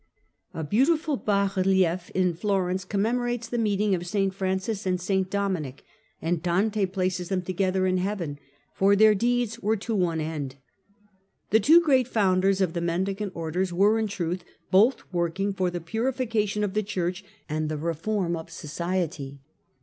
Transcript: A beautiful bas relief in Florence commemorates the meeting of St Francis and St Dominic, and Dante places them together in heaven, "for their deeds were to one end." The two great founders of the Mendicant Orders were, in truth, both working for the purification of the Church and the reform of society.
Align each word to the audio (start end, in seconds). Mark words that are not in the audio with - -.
A 0.55 0.63
beautiful 0.63 1.15
bas 1.15 1.55
relief 1.55 2.09
in 2.15 2.33
Florence 2.33 2.85
commemorates 2.85 3.47
the 3.47 3.59
meeting 3.59 3.93
of 3.93 4.07
St 4.07 4.33
Francis 4.33 4.87
and 4.87 4.99
St 4.99 5.29
Dominic, 5.29 5.83
and 6.19 6.41
Dante 6.41 6.87
places 6.87 7.29
them 7.29 7.43
together 7.43 7.85
in 7.85 7.97
heaven, 7.99 8.39
"for 8.73 8.95
their 8.95 9.13
deeds 9.13 9.59
were 9.59 9.75
to 9.77 9.93
one 9.93 10.19
end." 10.19 10.55
The 11.51 11.59
two 11.59 11.81
great 11.81 12.07
founders 12.07 12.61
of 12.61 12.73
the 12.73 12.81
Mendicant 12.81 13.33
Orders 13.35 13.71
were, 13.71 13.99
in 13.99 14.07
truth, 14.07 14.43
both 14.71 15.03
working 15.13 15.53
for 15.53 15.69
the 15.69 15.79
purification 15.79 16.63
of 16.63 16.73
the 16.73 16.81
Church 16.81 17.23
and 17.47 17.69
the 17.69 17.77
reform 17.77 18.35
of 18.35 18.49
society. 18.49 19.39